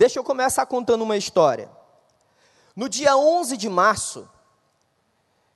[0.00, 1.70] Deixa eu começar contando uma história.
[2.74, 4.26] No dia 11 de março,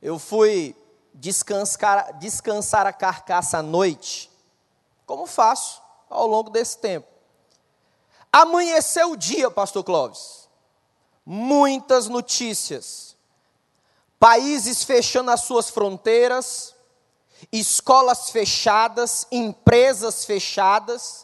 [0.03, 0.77] eu fui
[1.15, 4.31] descansar, descansar a carcaça à noite,
[5.07, 5.81] como faço
[6.11, 7.09] ao longo desse tempo.
[8.31, 10.47] Amanheceu o dia, Pastor Clóvis.
[11.25, 13.17] Muitas notícias.
[14.21, 16.75] Países fechando as suas fronteiras,
[17.51, 21.24] escolas fechadas, empresas fechadas,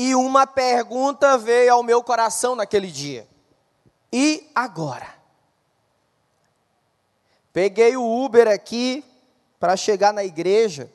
[0.00, 3.28] e uma pergunta veio ao meu coração naquele dia:
[4.12, 5.12] e agora?
[7.52, 9.04] Peguei o Uber aqui
[9.58, 10.88] para chegar na igreja.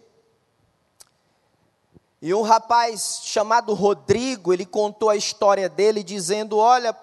[2.22, 6.98] E um rapaz chamado Rodrigo, ele contou a história dele dizendo: "Olha,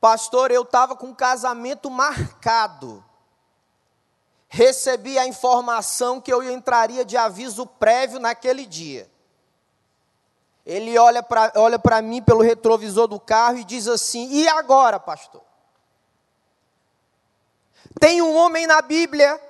[0.00, 3.04] pastor, eu estava com um casamento marcado.
[4.48, 9.11] Recebi a informação que eu entraria de aviso prévio naquele dia.
[10.64, 15.42] Ele olha para olha mim pelo retrovisor do carro e diz assim: E agora, pastor?
[17.98, 19.40] Tem um homem na Bíblia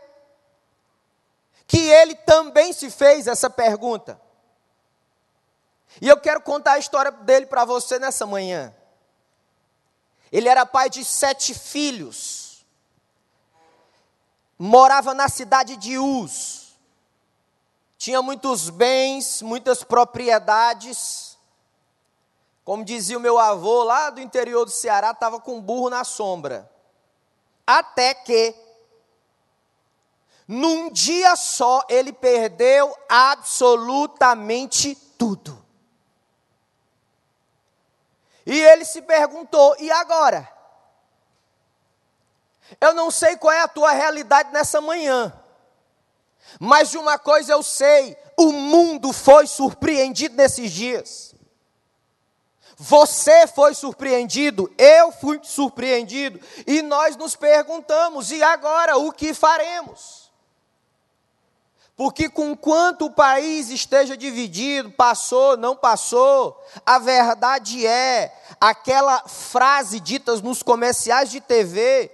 [1.66, 4.20] que ele também se fez essa pergunta.
[6.00, 8.74] E eu quero contar a história dele para você nessa manhã.
[10.30, 12.64] Ele era pai de sete filhos,
[14.58, 16.61] morava na cidade de Uz,
[18.02, 21.38] tinha muitos bens, muitas propriedades.
[22.64, 26.02] Como dizia o meu avô, lá do interior do Ceará, estava com um burro na
[26.02, 26.68] sombra.
[27.64, 28.56] Até que,
[30.48, 35.64] num dia só, ele perdeu absolutamente tudo.
[38.44, 40.52] E ele se perguntou: e agora?
[42.80, 45.32] Eu não sei qual é a tua realidade nessa manhã,
[46.58, 51.32] mas de uma coisa eu sei: o mundo foi surpreendido nesses dias.
[52.76, 60.22] Você foi surpreendido, eu fui surpreendido, e nós nos perguntamos: e agora o que faremos?
[61.94, 70.00] Porque com quanto o país esteja dividido, passou, não passou, a verdade é, aquela frase
[70.00, 72.10] dita nos comerciais de TV,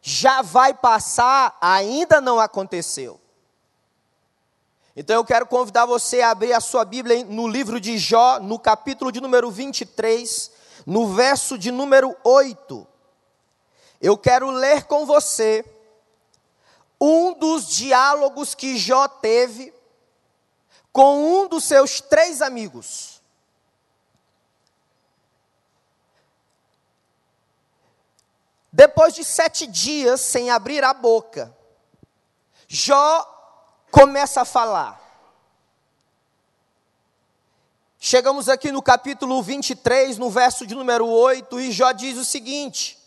[0.00, 3.18] já vai passar, ainda não aconteceu.
[4.96, 8.60] Então eu quero convidar você a abrir a sua Bíblia no livro de Jó, no
[8.60, 10.52] capítulo de número 23,
[10.86, 12.86] no verso de número 8.
[14.00, 15.64] Eu quero ler com você
[17.00, 19.74] um dos diálogos que Jó teve
[20.92, 23.20] com um dos seus três amigos.
[28.72, 31.52] Depois de sete dias sem abrir a boca,
[32.68, 33.33] Jó
[33.94, 35.00] começa a falar.
[37.96, 42.98] Chegamos aqui no capítulo 23, no verso de número 8, e Jó diz o seguinte: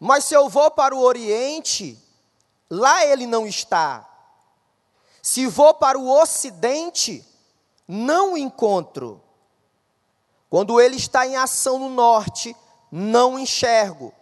[0.00, 2.02] Mas se eu vou para o Oriente,
[2.70, 4.08] lá ele não está.
[5.20, 7.22] Se vou para o Ocidente,
[7.86, 9.22] não o encontro.
[10.48, 12.56] Quando ele está em ação no norte,
[12.90, 14.14] não enxergo.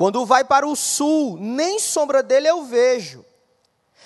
[0.00, 3.22] Quando vai para o sul, nem sombra dele eu vejo.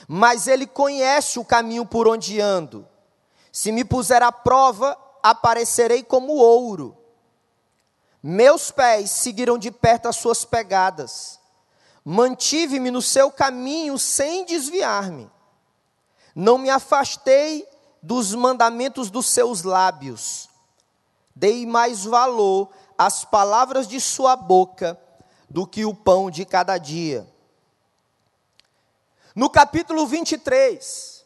[0.09, 2.85] Mas ele conhece o caminho por onde ando.
[3.53, 6.97] Se me puser à prova, aparecerei como ouro.
[8.21, 11.39] Meus pés seguiram de perto as suas pegadas.
[12.05, 15.31] Mantive-me no seu caminho sem desviar-me.
[16.35, 17.69] Não me afastei
[18.03, 20.49] dos mandamentos dos seus lábios.
[21.37, 22.69] Dei mais valor
[22.99, 24.99] às palavras de sua boca
[25.55, 27.25] do que o pão de cada dia.
[29.37, 31.25] No capítulo 23,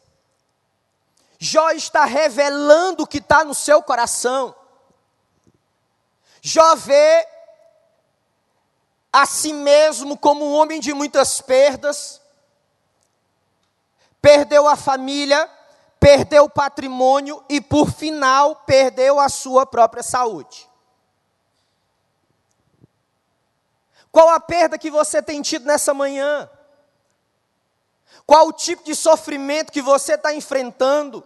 [1.39, 4.55] Jó está revelando o que está no seu coração.
[6.43, 7.27] Jó vê
[9.11, 12.21] a si mesmo como um homem de muitas perdas,
[14.21, 15.49] perdeu a família,
[15.99, 20.68] perdeu o patrimônio e, por final, perdeu a sua própria saúde.
[24.11, 26.49] Qual a perda que você tem tido nessa manhã?
[28.25, 31.23] Qual o tipo de sofrimento que você está enfrentando?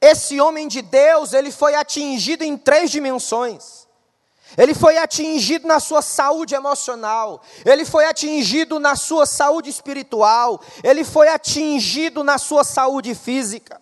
[0.00, 3.88] Esse homem de Deus, ele foi atingido em três dimensões.
[4.56, 11.04] Ele foi atingido na sua saúde emocional, ele foi atingido na sua saúde espiritual, ele
[11.04, 13.80] foi atingido na sua saúde física.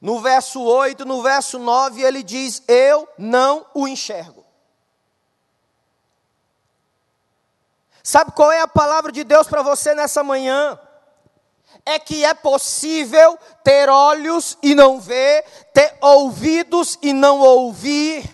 [0.00, 4.37] No verso 8, no verso 9, ele diz: Eu não o enxergo.
[8.08, 10.80] Sabe qual é a palavra de Deus para você nessa manhã?
[11.84, 15.44] é que é possível ter olhos e não ver,
[15.74, 18.24] ter ouvidos e não ouvir.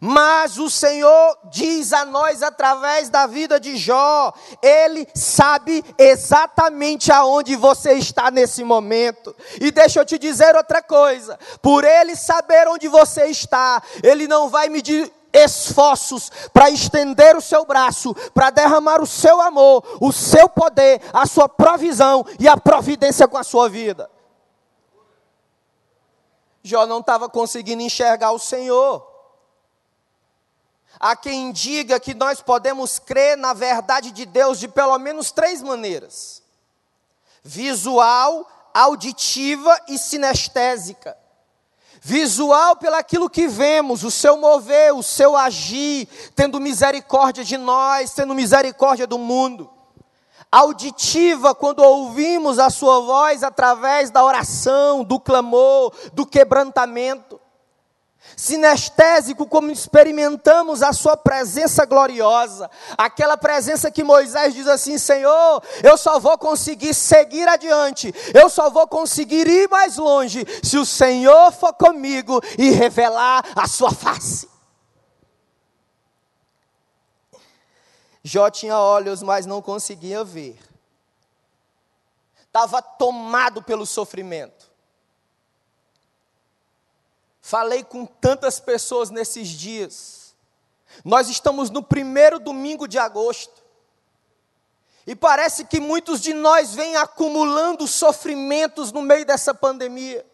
[0.00, 7.54] Mas o Senhor diz a nós através da vida de Jó, Ele sabe exatamente aonde
[7.54, 9.34] você está nesse momento.
[9.60, 14.48] E deixa eu te dizer outra coisa: por Ele saber onde você está, Ele não
[14.48, 20.48] vai medir esforços para estender o seu braço, para derramar o seu amor, o seu
[20.48, 24.10] poder, a sua provisão e a providência com a sua vida.
[26.62, 29.08] Jó não estava conseguindo enxergar o Senhor.
[30.98, 35.62] Há quem diga que nós podemos crer na verdade de Deus de pelo menos três
[35.62, 36.42] maneiras:
[37.42, 41.16] visual, auditiva e sinestésica.
[42.00, 48.34] Visual pelaquilo que vemos, o seu mover, o seu agir, tendo misericórdia de nós, tendo
[48.34, 49.70] misericórdia do mundo.
[50.52, 57.39] Auditiva, quando ouvimos a sua voz através da oração, do clamor, do quebrantamento
[58.36, 65.96] sinestésico, como experimentamos a Sua presença gloriosa, aquela presença que Moisés diz assim: Senhor, eu
[65.96, 71.52] só vou conseguir seguir adiante, eu só vou conseguir ir mais longe, se o Senhor
[71.52, 74.48] for comigo e revelar a Sua face.
[78.22, 80.58] Jó tinha olhos, mas não conseguia ver,
[82.46, 84.59] estava tomado pelo sofrimento.
[87.50, 90.36] Falei com tantas pessoas nesses dias.
[91.04, 93.60] Nós estamos no primeiro domingo de agosto.
[95.04, 100.24] E parece que muitos de nós vêm acumulando sofrimentos no meio dessa pandemia.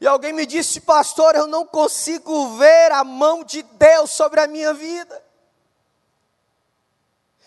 [0.00, 4.46] E alguém me disse, pastor, eu não consigo ver a mão de Deus sobre a
[4.46, 5.24] minha vida.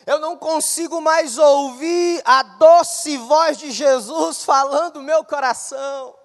[0.05, 6.18] Eu não consigo mais ouvir a doce voz de Jesus falando no meu coração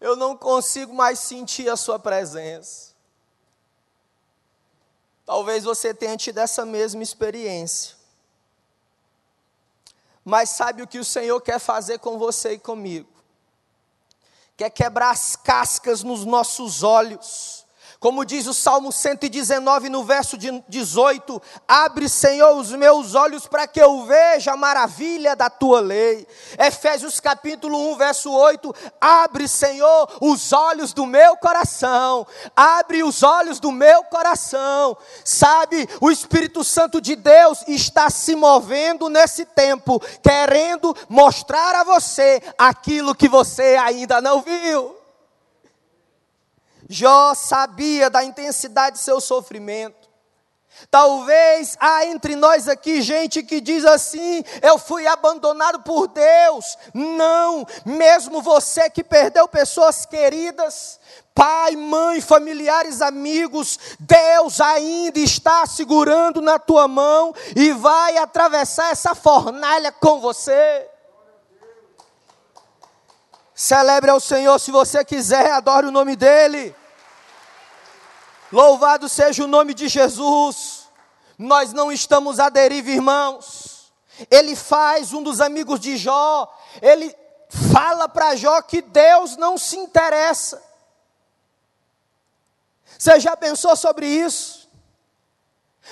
[0.00, 2.90] eu não consigo mais sentir a Sua presença.
[5.26, 7.96] Talvez você tenha tido essa mesma experiência.
[10.24, 13.08] Mas sabe o que o Senhor quer fazer com você e comigo?
[14.56, 17.59] Quer quebrar as cascas nos nossos olhos
[18.00, 23.78] como diz o Salmo 119, no verso 18: Abre, Senhor, os meus olhos para que
[23.78, 26.26] eu veja a maravilha da tua lei.
[26.58, 32.26] Efésios capítulo 1, verso 8: Abre, Senhor, os olhos do meu coração.
[32.56, 34.96] Abre os olhos do meu coração.
[35.22, 42.42] Sabe, o Espírito Santo de Deus está se movendo nesse tempo, querendo mostrar a você
[42.56, 44.99] aquilo que você ainda não viu.
[46.92, 50.10] Jó sabia da intensidade de seu sofrimento.
[50.90, 56.76] Talvez há entre nós aqui gente que diz assim: eu fui abandonado por Deus.
[56.92, 60.98] Não, mesmo você que perdeu pessoas queridas,
[61.32, 69.14] pai, mãe, familiares, amigos, Deus ainda está segurando na tua mão e vai atravessar essa
[69.14, 70.88] fornalha com você.
[73.54, 76.79] Celebre ao Senhor se você quiser, adore o nome dEle.
[78.52, 80.88] Louvado seja o nome de Jesus.
[81.38, 83.92] Nós não estamos à deriva, irmãos.
[84.30, 86.52] Ele faz um dos amigos de Jó,
[86.82, 87.14] ele
[87.72, 90.62] fala para Jó que Deus não se interessa.
[92.98, 94.68] Você já pensou sobre isso?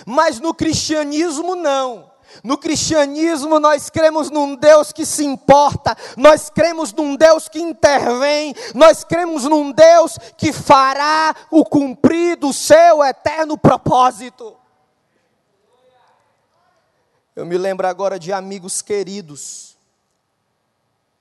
[0.04, 2.10] Mas no cristianismo não.
[2.44, 8.54] No cristianismo, nós cremos num Deus que se importa, nós cremos num Deus que intervém,
[8.74, 14.56] nós cremos num Deus que fará o cumprir do seu eterno propósito.
[17.34, 19.76] Eu me lembro agora de amigos queridos.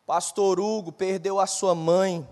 [0.05, 2.27] Pastor Hugo perdeu a sua mãe.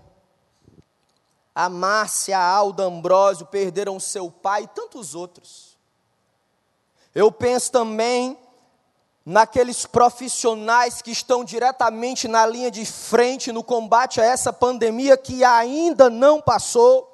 [1.54, 5.76] A Márcia, a Alda Ambrósio perderam seu pai e tantos outros.
[7.14, 8.36] Eu penso também
[9.26, 15.42] naqueles profissionais que estão diretamente na linha de frente no combate a essa pandemia que
[15.42, 17.12] ainda não passou.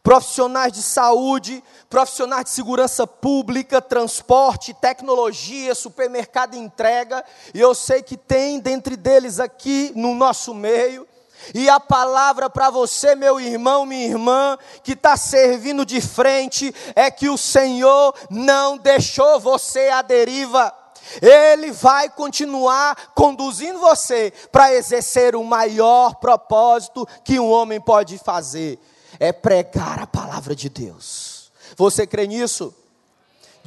[0.00, 8.00] Profissionais de saúde, profissionais de segurança pública, transporte, tecnologia, supermercado e entrega, e eu sei
[8.00, 11.06] que tem dentre deles aqui no nosso meio.
[11.52, 17.10] E a palavra para você, meu irmão, minha irmã, que está servindo de frente, é
[17.10, 20.77] que o Senhor não deixou você à deriva.
[21.20, 28.78] Ele vai continuar conduzindo você para exercer o maior propósito que um homem pode fazer:
[29.18, 31.50] é pregar a palavra de Deus.
[31.76, 32.74] Você crê nisso?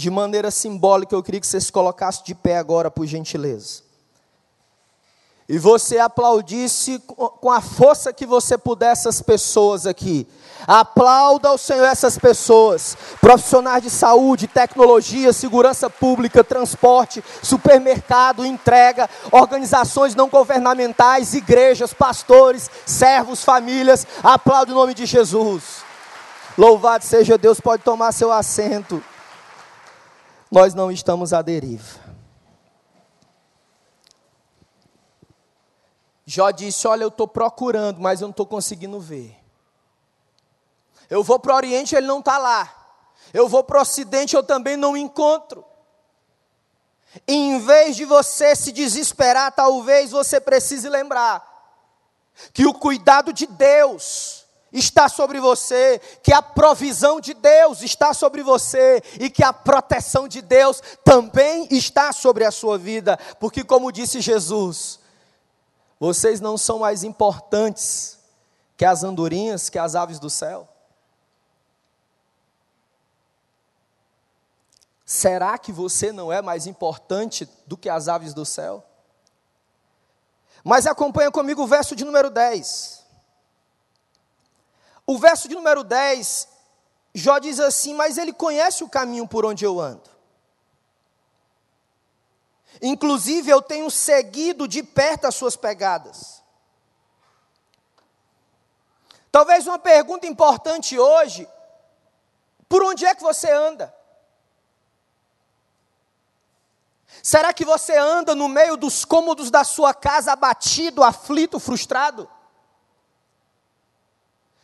[0.01, 3.83] de maneira simbólica, eu queria que você se colocasse de pé agora, por gentileza.
[5.51, 6.97] E você aplaudisse
[7.41, 10.25] com a força que você puder essas pessoas aqui.
[10.65, 20.15] Aplauda ao Senhor essas pessoas, profissionais de saúde, tecnologia, segurança pública, transporte, supermercado, entrega, organizações
[20.15, 24.07] não governamentais, igrejas, pastores, servos, famílias.
[24.23, 25.83] Aplaude o nome de Jesus.
[26.57, 29.03] Louvado seja Deus, pode tomar seu assento
[30.51, 32.00] nós não estamos à deriva.
[36.25, 39.37] Jó disse: Olha, eu estou procurando, mas eu não estou conseguindo ver.
[41.09, 42.73] Eu vou para o Oriente, ele não está lá.
[43.33, 45.65] Eu vou para o Ocidente, eu também não encontro.
[47.27, 51.45] E em vez de você se desesperar, talvez você precise lembrar
[52.53, 58.41] que o cuidado de Deus está sobre você, que a provisão de Deus está sobre
[58.41, 63.91] você e que a proteção de Deus também está sobre a sua vida, porque, como
[63.91, 65.00] disse Jesus,
[66.01, 68.17] vocês não são mais importantes
[68.75, 70.67] que as andorinhas, que as aves do céu.
[75.05, 78.83] Será que você não é mais importante do que as aves do céu?
[80.63, 83.05] Mas acompanha comigo o verso de número 10.
[85.05, 86.47] O verso de número 10,
[87.13, 90.09] Jó diz assim: Mas ele conhece o caminho por onde eu ando.
[92.79, 96.41] Inclusive, eu tenho seguido de perto as suas pegadas.
[99.31, 101.47] Talvez uma pergunta importante hoje:
[102.69, 103.95] por onde é que você anda?
[107.23, 112.29] Será que você anda no meio dos cômodos da sua casa abatido, aflito, frustrado?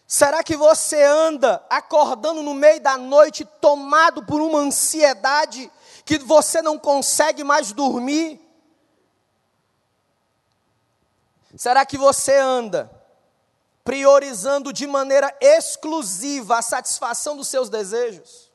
[0.07, 5.69] Será que você anda acordando no meio da noite tomado por uma ansiedade
[6.07, 8.39] que você não consegue mais dormir?
[11.55, 12.89] Será que você anda
[13.83, 18.49] priorizando de maneira exclusiva a satisfação dos seus desejos?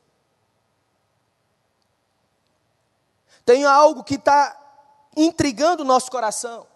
[3.45, 4.59] Tem algo que está
[5.15, 6.67] intrigando o nosso coração.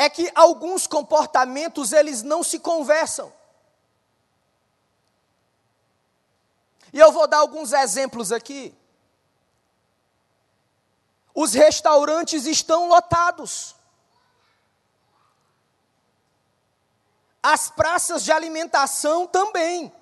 [0.00, 3.30] é que alguns comportamentos eles não se conversam.
[6.92, 8.74] E eu vou dar alguns exemplos aqui.
[11.34, 13.76] Os restaurantes estão lotados.
[17.42, 19.92] As praças de alimentação também.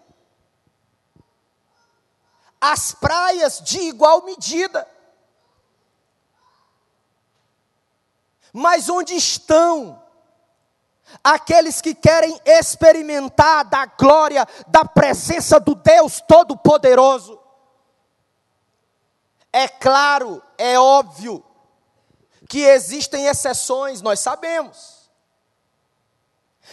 [2.61, 4.89] As praias de igual medida.
[8.53, 10.03] Mas onde estão
[11.23, 17.39] aqueles que querem experimentar da glória, da presença do Deus Todo-Poderoso?
[19.53, 21.45] É claro, é óbvio,
[22.49, 25.11] que existem exceções, nós sabemos.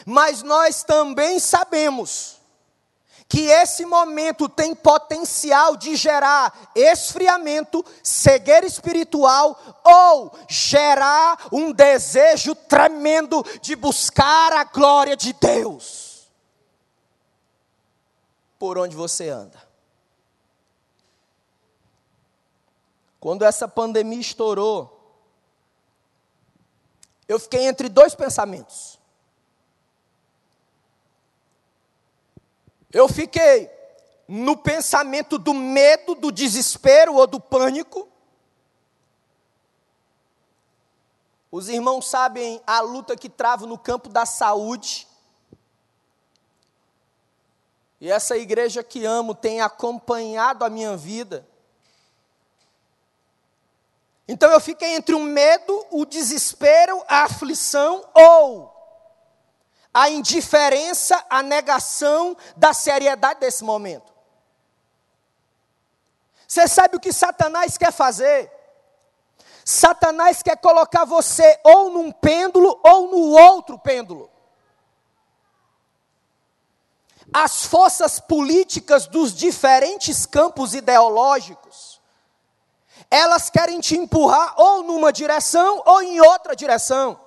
[0.06, 2.42] Mas nós também sabemos
[3.28, 13.44] que esse momento tem potencial de gerar esfriamento, cegueira espiritual ou gerar um desejo tremendo
[13.62, 16.30] de buscar a glória de Deus.
[18.60, 19.66] Por onde você anda?
[23.20, 24.92] Quando essa pandemia estourou,
[27.28, 29.00] eu fiquei entre dois pensamentos.
[32.96, 33.70] Eu fiquei
[34.26, 38.08] no pensamento do medo, do desespero ou do pânico.
[41.52, 45.06] Os irmãos sabem a luta que travo no campo da saúde.
[48.00, 51.46] E essa igreja que amo tem acompanhado a minha vida.
[54.26, 58.75] Então eu fiquei entre o medo, o desespero, a aflição ou
[59.96, 64.14] a indiferença, a negação da seriedade desse momento.
[66.46, 68.52] Você sabe o que Satanás quer fazer?
[69.64, 74.30] Satanás quer colocar você ou num pêndulo ou no outro pêndulo.
[77.34, 82.02] As forças políticas dos diferentes campos ideológicos,
[83.10, 87.25] elas querem te empurrar ou numa direção ou em outra direção.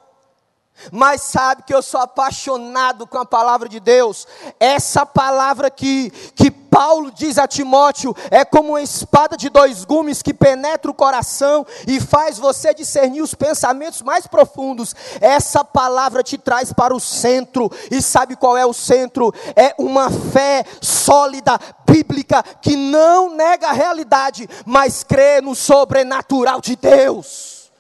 [0.92, 4.26] Mas sabe que eu sou apaixonado com a palavra de Deus.
[4.58, 10.22] Essa palavra que, que Paulo diz a Timóteo é como uma espada de dois gumes
[10.22, 14.94] que penetra o coração e faz você discernir os pensamentos mais profundos.
[15.20, 19.32] Essa palavra te traz para o centro, e sabe qual é o centro?
[19.56, 26.76] É uma fé sólida, bíblica, que não nega a realidade, mas crê no sobrenatural de
[26.76, 27.70] Deus.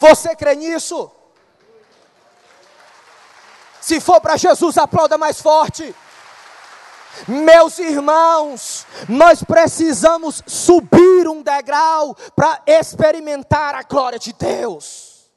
[0.00, 1.10] Você crê nisso?
[3.88, 5.94] Se for para Jesus, aplauda mais forte.
[7.26, 15.30] Meus irmãos, nós precisamos subir um degrau para experimentar a glória de Deus.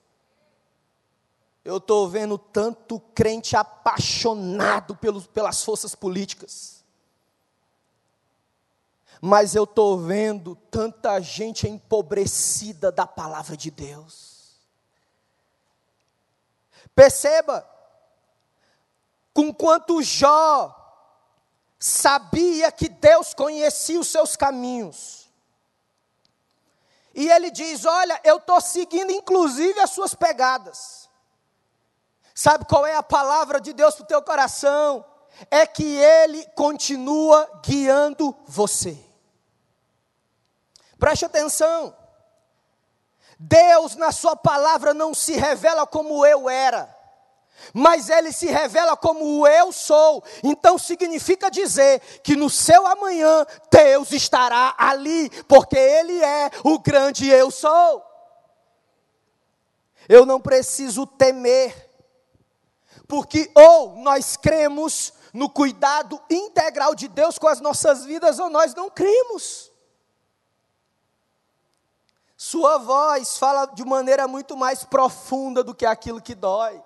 [1.63, 6.83] Eu estou vendo tanto crente apaixonado pelos, pelas forças políticas,
[9.21, 14.59] mas eu estou vendo tanta gente empobrecida da palavra de Deus.
[16.93, 17.70] Perceba,
[19.33, 20.77] com quanto Jó
[21.79, 25.29] sabia que Deus conhecia os seus caminhos.
[27.13, 31.09] E ele diz: Olha, eu estou seguindo inclusive as suas pegadas.
[32.33, 35.05] Sabe qual é a palavra de Deus para o teu coração?
[35.49, 38.97] É que Ele continua guiando você.
[40.97, 41.95] Preste atenção.
[43.37, 47.00] Deus, na Sua palavra, não se revela como eu era
[47.73, 50.23] mas ele se revela como o eu sou.
[50.43, 57.27] Então significa dizer que no seu amanhã Deus estará ali, porque ele é o grande
[57.29, 58.03] eu sou.
[60.09, 61.89] Eu não preciso temer,
[63.07, 68.73] porque ou nós cremos no cuidado integral de Deus com as nossas vidas, ou nós
[68.73, 69.71] não cremos.
[72.35, 76.81] Sua voz fala de maneira muito mais profunda do que aquilo que dói.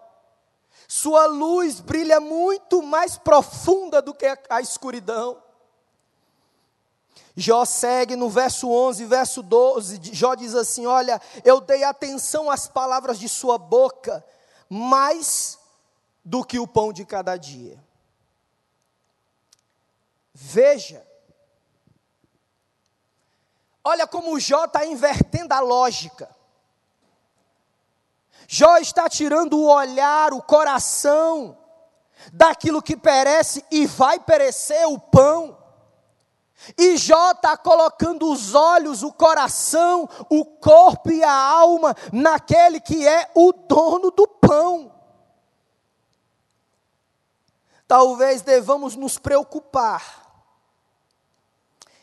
[0.87, 5.41] Sua luz brilha muito mais profunda do que a escuridão.
[7.35, 9.99] Jó segue no verso 11, verso 12.
[10.13, 14.23] Jó diz assim: Olha, eu dei atenção às palavras de sua boca,
[14.69, 15.59] mais
[16.23, 17.83] do que o pão de cada dia.
[20.33, 21.05] Veja,
[23.83, 26.33] olha como Jó está invertendo a lógica.
[28.47, 31.57] Jó está tirando o olhar, o coração,
[32.31, 35.57] daquilo que perece e vai perecer o pão.
[36.77, 43.07] E Jó está colocando os olhos, o coração, o corpo e a alma naquele que
[43.07, 44.91] é o dono do pão.
[47.87, 50.25] Talvez devamos nos preocupar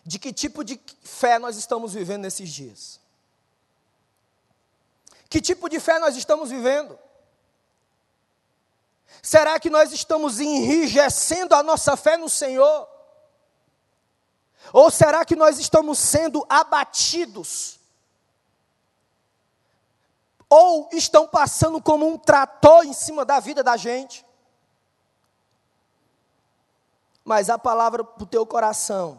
[0.04, 3.01] de que tipo de fé nós estamos vivendo nesses dias.
[5.32, 6.98] Que tipo de fé nós estamos vivendo?
[9.22, 12.86] Será que nós estamos enrijecendo a nossa fé no Senhor?
[14.74, 17.80] Ou será que nós estamos sendo abatidos?
[20.50, 24.26] Ou estão passando como um trator em cima da vida da gente?
[27.24, 29.18] Mas a palavra para o teu coração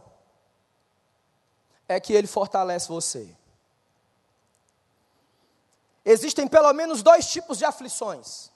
[1.88, 3.36] é que ele fortalece você.
[6.14, 8.52] Existem pelo menos dois tipos de aflições.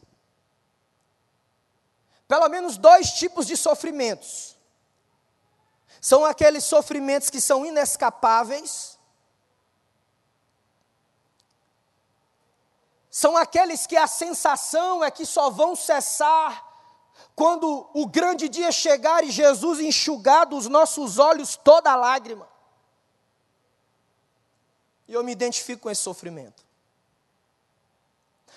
[2.27, 4.55] Pelo menos dois tipos de sofrimentos.
[5.99, 8.99] São aqueles sofrimentos que são inescapáveis.
[13.09, 16.63] São aqueles que a sensação é que só vão cessar
[17.35, 22.47] quando o grande dia chegar e Jesus enxugar dos nossos olhos toda lágrima.
[25.07, 26.66] E eu me identifico com esse sofrimento.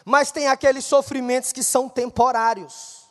[0.05, 3.09] Mas tem aqueles sofrimentos que são temporários,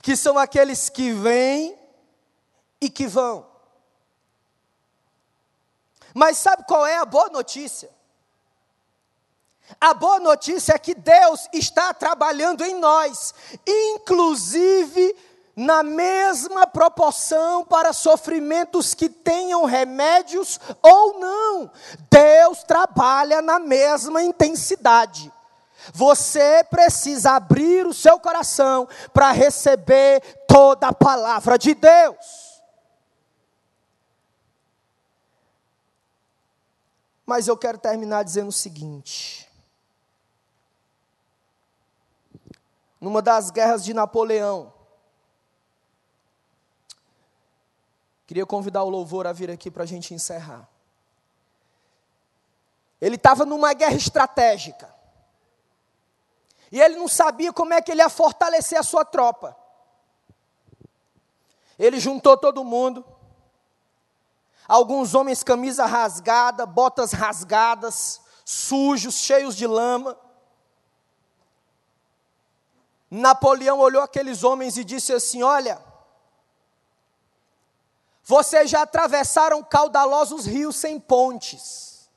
[0.00, 1.78] que são aqueles que vêm
[2.80, 3.46] e que vão.
[6.14, 7.90] Mas sabe qual é a boa notícia?
[9.80, 13.34] A boa notícia é que Deus está trabalhando em nós,
[13.66, 15.16] inclusive
[15.56, 21.70] na mesma proporção para sofrimentos que tenham remédios ou não.
[22.10, 25.32] Deus trabalha na mesma intensidade.
[25.92, 32.54] Você precisa abrir o seu coração para receber toda a palavra de Deus.
[37.26, 39.48] Mas eu quero terminar dizendo o seguinte:
[43.00, 44.73] numa das guerras de Napoleão,
[48.26, 50.68] Queria convidar o louvor a vir aqui para a gente encerrar.
[53.00, 54.94] Ele estava numa guerra estratégica.
[56.72, 59.56] E ele não sabia como é que ele ia fortalecer a sua tropa.
[61.78, 63.04] Ele juntou todo mundo.
[64.66, 70.18] Alguns homens camisa rasgada, botas rasgadas, sujos, cheios de lama.
[73.10, 75.80] Napoleão olhou aqueles homens e disse assim: Olha,
[78.24, 82.08] vocês já atravessaram caudalosos rios sem pontes.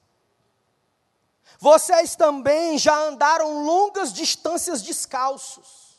[1.60, 5.98] Vocês também já andaram longas distâncias descalços,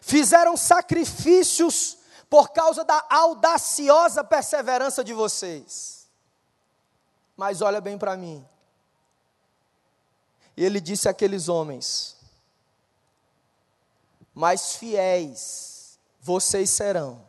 [0.00, 1.98] fizeram sacrifícios
[2.30, 6.08] por causa da audaciosa perseverança de vocês.
[7.36, 8.46] Mas olha bem para mim.
[10.56, 12.16] E ele disse àqueles homens:
[14.32, 17.22] Mais fiéis vocês serão,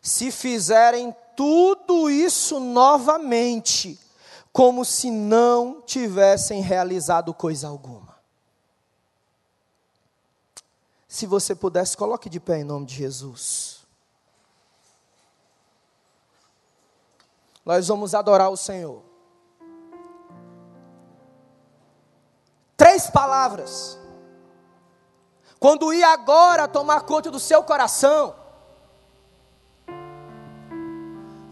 [0.00, 3.98] se fizerem tudo isso novamente
[4.52, 8.18] como se não tivessem realizado coisa alguma.
[11.06, 13.86] Se você pudesse, coloque de pé em nome de Jesus.
[17.64, 19.02] Nós vamos adorar o Senhor.
[22.76, 23.98] Três palavras.
[25.60, 28.34] Quando ir agora tomar conta do seu coração,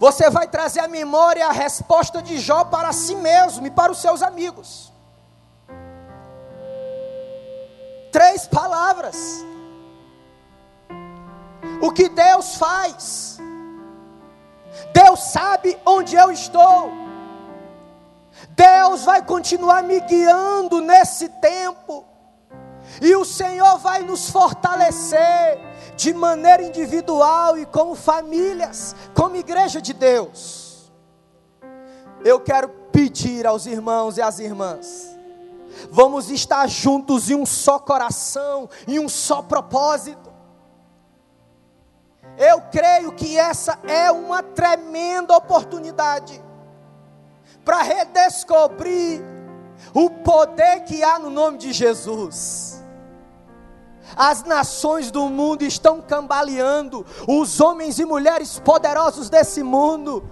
[0.06, 3.98] Você vai trazer à memória a resposta de Jó para si mesmo e para os
[3.98, 4.92] seus amigos.
[8.12, 9.16] Três palavras.
[11.82, 13.38] O que Deus faz?
[14.92, 16.92] Deus sabe onde eu estou.
[18.50, 22.04] Deus vai continuar me guiando nesse tempo.
[23.02, 25.58] E o Senhor vai nos fortalecer
[25.96, 30.92] de maneira individual e como famílias, como igreja de Deus.
[32.24, 35.16] Eu quero pedir aos irmãos e às irmãs,
[35.90, 40.32] vamos estar juntos em um só coração, em um só propósito.
[42.38, 46.42] Eu creio que essa é uma tremenda oportunidade
[47.64, 49.22] para redescobrir
[49.94, 52.75] o poder que há no nome de Jesus.
[54.14, 60.22] As nações do mundo estão cambaleando, os homens e mulheres poderosos desse mundo.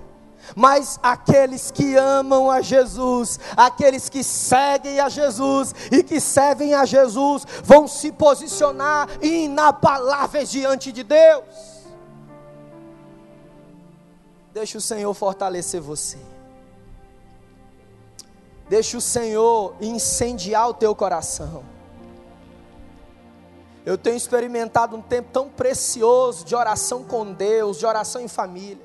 [0.54, 6.84] Mas aqueles que amam a Jesus, aqueles que seguem a Jesus e que servem a
[6.84, 11.44] Jesus, vão se posicionar inabaláveis diante de Deus.
[14.52, 16.18] Deixa o Senhor fortalecer você.
[18.68, 21.73] Deixa o Senhor incendiar o teu coração.
[23.84, 28.84] Eu tenho experimentado um tempo tão precioso de oração com Deus, de oração em família.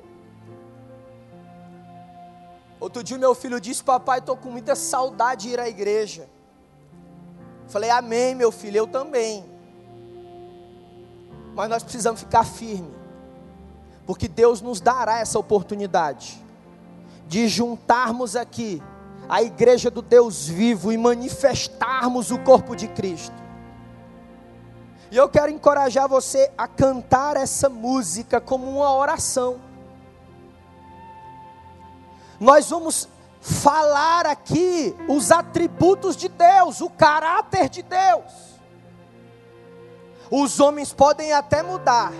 [2.78, 6.28] Outro dia meu filho disse: Papai, estou com muita saudade de ir à igreja.
[7.68, 9.44] Falei: Amém, meu filho, eu também.
[11.54, 12.94] Mas nós precisamos ficar firmes,
[14.06, 16.44] porque Deus nos dará essa oportunidade
[17.26, 18.82] de juntarmos aqui
[19.28, 23.39] a igreja do Deus vivo e manifestarmos o corpo de Cristo.
[25.10, 29.60] E eu quero encorajar você a cantar essa música como uma oração.
[32.38, 33.08] Nós vamos
[33.40, 38.50] falar aqui os atributos de Deus, o caráter de Deus.
[40.30, 42.12] Os homens podem até mudar,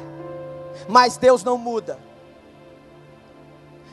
[0.88, 1.96] mas Deus não muda.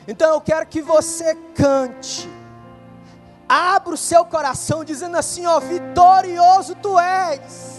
[0.08, 2.28] Então eu quero que você cante.
[3.48, 7.77] Abra o seu coração dizendo assim, ó, vitorioso tu és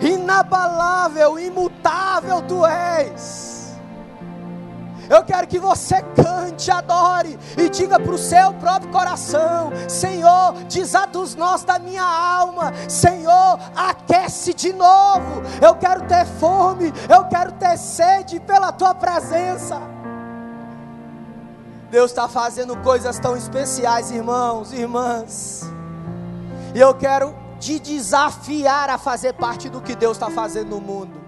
[0.00, 3.50] inabalável, imutável tu és.
[5.10, 11.18] Eu quero que você cante, adore e diga para o seu próprio coração: Senhor, desata
[11.18, 15.42] os nós da minha alma, Senhor, aquece de novo.
[15.60, 19.80] Eu quero ter fome, eu quero ter sede pela tua presença.
[21.90, 25.68] Deus está fazendo coisas tão especiais, irmãos, irmãs.
[26.72, 31.19] E eu quero te desafiar a fazer parte do que Deus está fazendo no mundo.